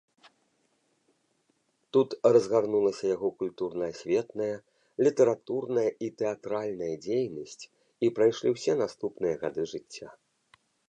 Тут 1.97 2.15
разгарнулася 2.35 3.05
яго 3.15 3.29
культурна-асветная, 3.43 4.55
літаратурная 5.07 5.85
і 6.07 6.09
тэатральная 6.21 6.91
дзейнасць 7.07 7.63
і 8.07 8.09
прайшлі 8.21 8.47
ўсе 8.55 8.73
наступныя 8.83 9.35
гады 9.45 9.63
жыцця. 9.73 10.09